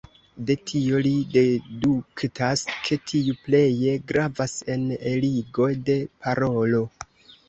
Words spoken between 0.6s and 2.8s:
tio li deduktas